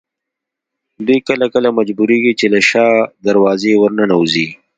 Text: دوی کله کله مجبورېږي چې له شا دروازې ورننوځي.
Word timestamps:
دوی 1.05 1.19
کله 1.27 1.45
کله 1.53 1.69
مجبورېږي 1.79 2.31
چې 2.39 2.45
له 2.53 2.59
شا 2.69 2.87
دروازې 3.27 3.71
ورننوځي. 3.77 4.47